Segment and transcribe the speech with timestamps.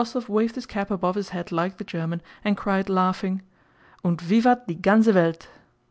[0.01, 3.43] Rostóv waved his cap above his head like the German and cried laughing,
[4.03, 5.47] "Und vivat die ganze Welt!"